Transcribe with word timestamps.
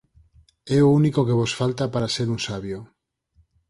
É 0.77 0.79
o 0.87 0.93
único 0.99 1.25
que 1.27 1.37
vos 1.39 1.51
falta 1.59 1.85
para 1.93 2.11
ser 2.15 2.27
un 2.35 2.39
sabio. 2.47 2.79